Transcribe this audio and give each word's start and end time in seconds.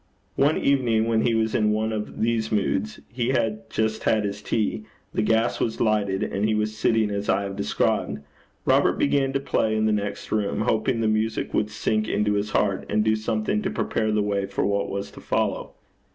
One 0.35 0.57
evening 0.57 1.05
when 1.07 1.21
he 1.27 1.35
was 1.35 1.53
in 1.53 1.69
one 1.73 1.93
of 1.93 2.21
these 2.21 2.51
moods 2.51 3.01
he 3.07 3.29
had 3.29 3.69
just 3.69 4.01
had 4.05 4.23
his 4.25 4.41
tea, 4.41 4.83
the 5.13 5.21
gas 5.21 5.59
was 5.59 5.79
lighted, 5.79 6.23
and 6.23 6.43
he 6.43 6.55
was 6.55 6.75
sitting 6.75 7.11
as 7.11 7.29
I 7.29 7.43
have 7.43 7.55
described 7.55 8.19
Robert 8.65 8.93
began 8.97 9.31
to 9.33 9.39
play 9.39 9.75
in 9.77 9.85
the 9.85 9.91
next 9.91 10.31
room, 10.31 10.61
hoping 10.61 11.01
that 11.01 11.05
the 11.05 11.13
music 11.13 11.53
would 11.53 11.69
sink 11.69 12.07
into 12.07 12.33
his 12.33 12.49
heart, 12.49 12.83
and 12.89 13.03
do 13.03 13.15
something 13.15 13.61
to 13.61 13.69
prepare 13.69 14.11
the 14.11 14.23
way 14.23 14.47
for 14.47 14.65
what 14.65 14.89
was 14.89 15.11
to 15.11 15.21
follow. 15.21 15.75